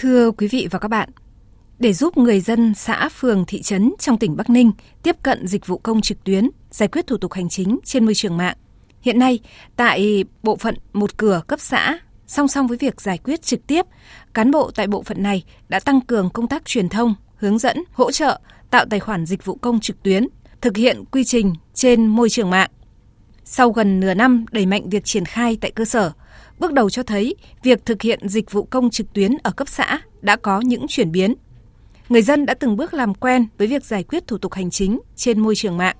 [0.00, 1.08] Thưa quý vị và các bạn,
[1.78, 5.66] để giúp người dân xã, phường, thị trấn trong tỉnh Bắc Ninh tiếp cận dịch
[5.66, 8.56] vụ công trực tuyến, giải quyết thủ tục hành chính trên môi trường mạng,
[9.00, 9.40] hiện nay
[9.76, 13.86] tại bộ phận một cửa cấp xã, song song với việc giải quyết trực tiếp,
[14.34, 17.76] cán bộ tại bộ phận này đã tăng cường công tác truyền thông, hướng dẫn,
[17.92, 18.40] hỗ trợ,
[18.70, 20.26] tạo tài khoản dịch vụ công trực tuyến,
[20.60, 22.70] thực hiện quy trình trên môi trường mạng.
[23.44, 26.12] Sau gần nửa năm đẩy mạnh việc triển khai tại cơ sở,
[26.58, 30.00] bước đầu cho thấy việc thực hiện dịch vụ công trực tuyến ở cấp xã
[30.20, 31.34] đã có những chuyển biến.
[32.08, 35.00] Người dân đã từng bước làm quen với việc giải quyết thủ tục hành chính
[35.16, 35.96] trên môi trường mạng.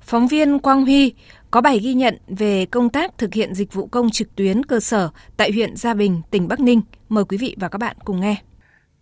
[0.00, 1.12] Phóng viên Quang Huy
[1.50, 4.80] có bài ghi nhận về công tác thực hiện dịch vụ công trực tuyến cơ
[4.80, 6.80] sở tại huyện Gia Bình, tỉnh Bắc Ninh.
[7.08, 8.36] Mời quý vị và các bạn cùng nghe.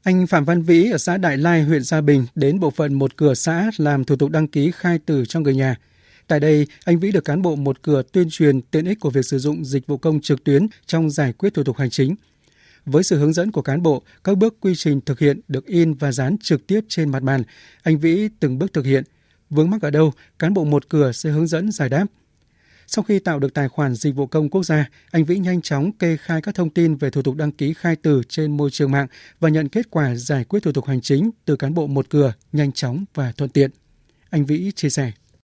[0.03, 3.17] Anh Phạm Văn Vĩ ở xã Đại Lai, huyện Gia Bình đến bộ phận một
[3.17, 5.77] cửa xã làm thủ tục đăng ký khai tử cho người nhà.
[6.29, 9.25] Tại đây, anh Vĩ được cán bộ một cửa tuyên truyền tiện ích của việc
[9.25, 12.15] sử dụng dịch vụ công trực tuyến trong giải quyết thủ tục hành chính.
[12.87, 15.95] Với sự hướng dẫn của cán bộ, các bước quy trình thực hiện được in
[15.95, 17.43] và dán trực tiếp trên mặt bàn.
[17.83, 19.05] Anh Vĩ từng bước thực hiện.
[19.51, 22.07] Vướng mắc ở đâu, cán bộ một cửa sẽ hướng dẫn giải đáp.
[22.87, 25.93] Sau khi tạo được tài khoản dịch vụ công quốc gia, anh Vĩ nhanh chóng
[25.93, 28.91] kê khai các thông tin về thủ tục đăng ký khai tử trên môi trường
[28.91, 29.07] mạng
[29.41, 32.33] và nhận kết quả giải quyết thủ tục hành chính từ cán bộ một cửa
[32.53, 33.71] nhanh chóng và thuận tiện.
[34.31, 35.13] Anh Vĩ chia sẻ.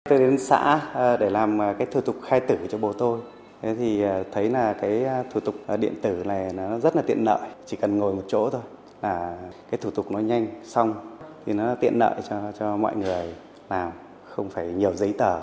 [0.08, 3.20] Tôi đến xã ờ, để làm ờ, cái thủ tục khai tử cho bố tôi.
[3.62, 7.24] Thế thì ờ, thấy là cái thủ tục điện tử này nó rất là tiện
[7.24, 8.60] lợi, chỉ cần ngồi một chỗ thôi
[9.02, 9.36] là
[9.70, 13.34] cái thủ tục nó nhanh xong thì nó tiện lợi cho cho mọi người
[13.70, 13.92] làm,
[14.24, 15.40] không phải nhiều giấy tờ.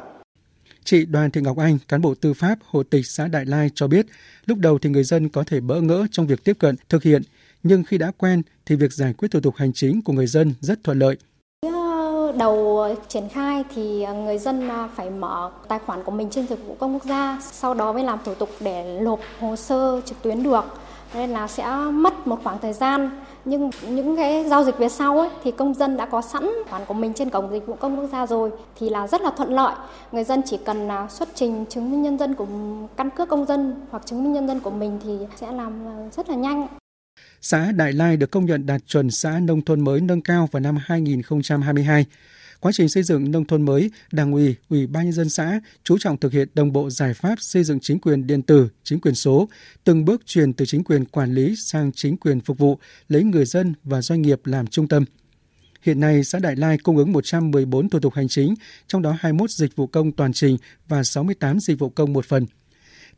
[0.83, 3.87] Chị Đoàn Thị Ngọc Anh, cán bộ tư pháp hộ tịch xã Đại Lai cho
[3.87, 4.05] biết,
[4.45, 7.21] lúc đầu thì người dân có thể bỡ ngỡ trong việc tiếp cận, thực hiện,
[7.63, 10.53] nhưng khi đã quen thì việc giải quyết thủ tục hành chính của người dân
[10.61, 11.17] rất thuận lợi
[12.31, 16.29] đầu ờ, triển khai thì ờ, người dân ờ, phải mở tài khoản của mình
[16.29, 19.55] trên dịch vụ công quốc gia, sau đó mới làm thủ tục để nộp hồ
[19.55, 20.63] sơ trực tuyến được.
[21.13, 23.09] Nên là sẽ mất một khoảng thời gian
[23.45, 26.85] nhưng những cái giao dịch về sau ấy, thì công dân đã có sẵn khoản
[26.85, 29.53] của mình trên cổng dịch vụ công quốc gia rồi thì là rất là thuận
[29.53, 29.75] lợi.
[30.11, 32.45] Người dân chỉ cần xuất trình chứng minh nhân dân của
[32.95, 35.73] căn cước công dân hoặc chứng minh nhân dân của mình thì sẽ làm
[36.11, 36.67] rất là nhanh.
[37.41, 40.59] Xã Đại Lai được công nhận đạt chuẩn xã nông thôn mới nâng cao vào
[40.59, 42.05] năm 2022.
[42.59, 45.97] Quá trình xây dựng nông thôn mới, Đảng ủy, Ủy ban nhân dân xã chú
[45.97, 49.15] trọng thực hiện đồng bộ giải pháp xây dựng chính quyền điện tử, chính quyền
[49.15, 49.49] số,
[49.83, 52.77] từng bước chuyển từ chính quyền quản lý sang chính quyền phục vụ,
[53.09, 55.05] lấy người dân và doanh nghiệp làm trung tâm.
[55.81, 58.55] Hiện nay, xã Đại Lai cung ứng 114 thủ tục hành chính,
[58.87, 60.57] trong đó 21 dịch vụ công toàn trình
[60.87, 62.45] và 68 dịch vụ công một phần–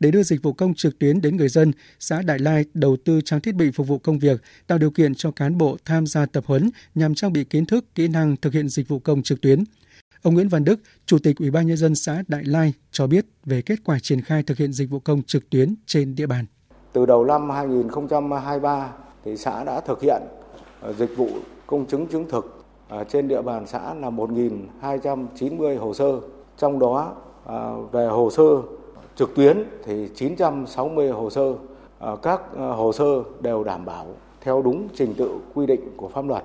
[0.00, 3.20] để đưa dịch vụ công trực tuyến đến người dân, xã Đại Lai đầu tư
[3.24, 6.26] trang thiết bị phục vụ công việc, tạo điều kiện cho cán bộ tham gia
[6.26, 9.40] tập huấn nhằm trang bị kiến thức, kỹ năng thực hiện dịch vụ công trực
[9.40, 9.64] tuyến.
[10.22, 13.26] Ông Nguyễn Văn Đức, Chủ tịch Ủy ban nhân dân xã Đại Lai cho biết
[13.44, 16.44] về kết quả triển khai thực hiện dịch vụ công trực tuyến trên địa bàn.
[16.92, 18.92] Từ đầu năm 2023
[19.24, 20.22] thì xã đã thực hiện
[20.80, 21.28] ờ, dịch vụ
[21.66, 26.20] công chứng chứng thực ờ, trên địa bàn xã là 1.290 hồ sơ,
[26.58, 28.44] trong đó ờ, về hồ sơ
[29.16, 31.54] trực tuyến thì 960 hồ sơ,
[31.98, 34.06] à, các à, hồ sơ đều đảm bảo
[34.40, 36.44] theo đúng trình tự quy định của pháp luật,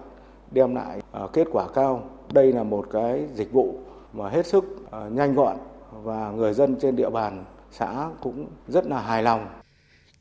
[0.52, 2.04] đem lại à, kết quả cao.
[2.34, 3.76] Đây là một cái dịch vụ
[4.14, 4.66] mà hết sức
[5.12, 5.58] nhanh gọn
[6.04, 9.48] và người dân trên địa bàn xã cũng rất là hài lòng.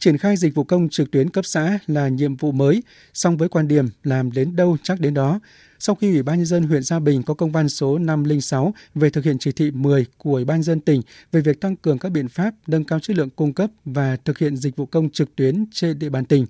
[0.05, 2.83] Triển khai dịch vụ công trực tuyến cấp xã là nhiệm vụ mới,
[3.15, 5.41] song với quan điểm làm đến đâu chắc đến đó.
[5.79, 9.11] Sau khi Ủy ban nhân dân huyện Gia Bình có công văn số 506 về
[9.11, 12.09] thực hiện chỉ thị 10 của Ủy ban dân tỉnh về việc tăng cường các
[12.09, 15.37] biện pháp nâng cao chất lượng cung cấp và thực hiện dịch vụ công trực
[15.37, 16.47] tuyến trên địa bàn tỉnh.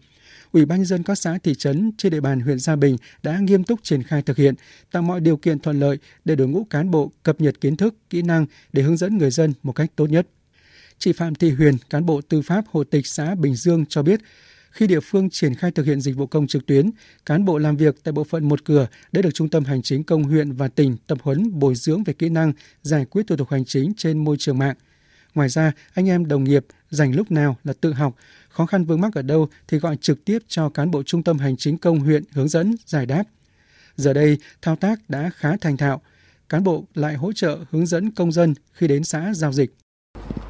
[0.53, 3.39] Ủy ban nhân dân các xã thị trấn trên địa bàn huyện Gia Bình đã
[3.39, 4.55] nghiêm túc triển khai thực hiện,
[4.93, 7.95] tạo mọi điều kiện thuận lợi để đội ngũ cán bộ cập nhật kiến thức,
[8.11, 10.27] kỹ năng để hướng dẫn người dân một cách tốt nhất.
[10.99, 14.21] Chị Phạm Thị Huyền, cán bộ tư pháp hộ tịch xã Bình Dương cho biết,
[14.71, 16.91] khi địa phương triển khai thực hiện dịch vụ công trực tuyến,
[17.27, 20.05] cán bộ làm việc tại bộ phận một cửa đã được Trung tâm Hành chính
[20.05, 23.51] công huyện và tỉnh tập huấn bồi dưỡng về kỹ năng giải quyết thủ tục
[23.51, 24.77] hành chính trên môi trường mạng.
[25.35, 28.17] Ngoài ra, anh em đồng nghiệp dành lúc nào là tự học,
[28.49, 31.39] khó khăn vướng mắc ở đâu thì gọi trực tiếp cho cán bộ Trung tâm
[31.39, 33.25] Hành chính công huyện hướng dẫn, giải đáp.
[33.97, 36.03] Giờ đây, thao tác đã khá thành thạo.
[36.49, 39.75] Cán bộ lại hỗ trợ hướng dẫn công dân khi đến xã giao dịch.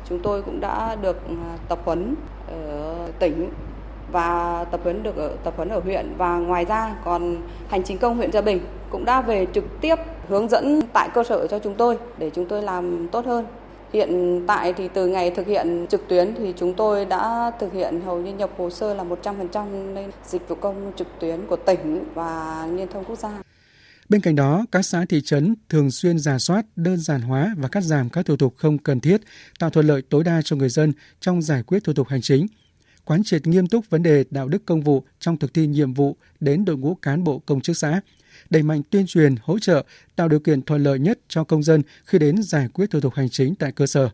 [0.09, 2.15] Chúng tôi cũng đã được à, tập huấn
[2.49, 3.51] ở tỉnh
[4.13, 7.37] và tập huấn được ở, tập huấn ở huyện và ngoài ra còn
[7.69, 8.61] hành chính công huyện Gia Bình
[8.91, 9.97] cũng đã về trực tiếp
[10.29, 13.47] hướng dẫn tại cơ sở cho chúng tôi để chúng tôi làm tốt hơn.
[13.93, 18.01] Hiện tại thì từ ngày thực hiện trực tuyến thì chúng tôi đã thực hiện
[18.01, 22.05] hầu như nhập hồ sơ là 100% lên dịch vụ công trực tuyến của tỉnh
[22.15, 23.31] và liên thông quốc gia.
[24.09, 27.69] Bên cạnh đó, các xã thị trấn thường xuyên giả soát, đơn giản hóa và
[27.69, 29.21] cắt giảm các thủ tục không cần thiết,
[29.59, 32.47] tạo thuận lợi tối đa cho người dân trong giải quyết thủ tục hành chính–
[33.05, 36.17] quán triệt nghiêm túc vấn đề đạo đức công vụ trong thực thi nhiệm vụ
[36.41, 38.01] đến đội ngũ cán bộ công chức xã,
[38.51, 39.85] đẩy mạnh tuyên truyền, hỗ trợ,
[40.17, 43.15] tạo điều kiện thuận lợi nhất cho công dân khi đến giải quyết thủ tục
[43.15, 44.09] hành chính tại cơ sở.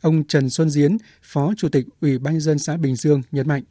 [0.00, 3.48] Ông Trần Xuân Diến, Phó Chủ tịch Ủy ban nhân dân xã Bình Dương nhấn
[3.48, 3.62] mạnh.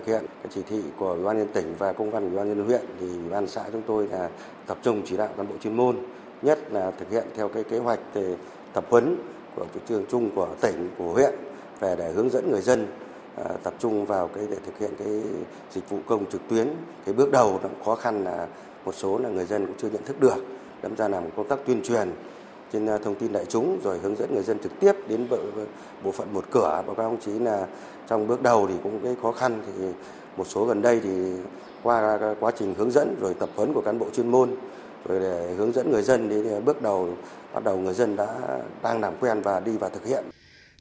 [0.00, 2.48] Thực hiện cái chỉ thị của Ủy ban nhân tỉnh và công văn Ủy ban
[2.48, 4.28] nhân huyện thì Ủy ban xã chúng tôi là
[4.66, 5.96] tập trung chỉ đạo cán bộ chuyên môn,
[6.42, 8.36] nhất là thực hiện theo cái kế hoạch về
[8.72, 9.16] tập huấn
[9.56, 11.34] của chủ trương chung của tỉnh, của huyện
[11.80, 12.86] về để hướng dẫn người dân
[13.36, 15.22] à, tập trung vào cái để thực hiện cái
[15.72, 16.68] dịch vụ công trực tuyến.
[17.04, 18.46] Cái bước đầu nó khó khăn là
[18.84, 20.44] một số là người dân cũng chưa nhận thức được,
[20.82, 22.10] đâm ra làm công tác tuyên truyền
[22.72, 25.36] trên à, thông tin đại chúng rồi hướng dẫn người dân trực tiếp đến bộ,
[26.04, 27.66] bộ phận một cửa báo cáo ông chí là
[28.08, 29.84] trong bước đầu thì cũng cái khó khăn thì
[30.36, 31.32] một số gần đây thì
[31.82, 34.50] qua quá trình hướng dẫn rồi tập huấn của cán bộ chuyên môn
[35.08, 37.08] rồi để hướng dẫn người dân đến à, bước đầu
[37.54, 38.34] bắt đầu người dân đã
[38.82, 40.24] đang làm quen và đi vào thực hiện.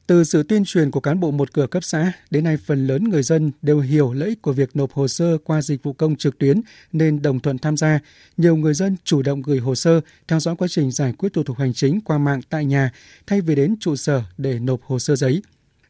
[0.09, 3.03] Từ sự tuyên truyền của cán bộ một cửa cấp xã, đến nay phần lớn
[3.03, 6.15] người dân đều hiểu lợi ích của việc nộp hồ sơ qua dịch vụ công
[6.15, 6.61] trực tuyến
[6.91, 8.00] nên đồng thuận tham gia.
[8.38, 11.44] Nhiều người dân chủ động gửi hồ sơ, theo dõi quá trình giải quyết thủ
[11.44, 12.91] tục hành chính qua mạng tại nhà
[13.27, 15.41] thay vì đến trụ sở để nộp hồ sơ giấy.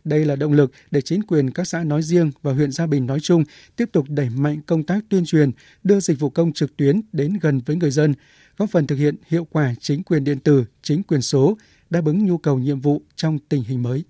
[0.03, 3.05] Đây là động lực để chính quyền các xã nói riêng và huyện Gia Bình
[3.05, 3.43] nói chung
[3.75, 5.51] tiếp tục đẩy mạnh công tác tuyên truyền,
[5.83, 8.13] đưa dịch vụ công trực tuyến đến gần với người dân,
[8.57, 11.57] góp phần thực hiện hiệu quả chính quyền điện tử, chính quyền số,
[11.89, 14.03] đáp ứng nhu cầu nhiệm vụ trong tình hình mới.